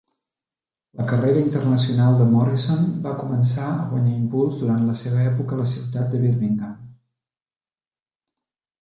La 0.99 1.05
carrera 1.09 1.39
internacional 1.47 2.17
de 2.21 2.25
Morrison 2.31 2.89
va 3.05 3.13
començar 3.21 3.67
a 3.75 3.85
guanyar 3.93 4.17
impuls 4.23 4.59
durant 4.65 4.89
la 4.91 4.99
seva 5.05 5.23
època 5.35 5.57
a 5.59 5.63
la 5.63 5.71
ciutat 5.77 6.13
de 6.17 6.27
Birmingham. 6.27 6.77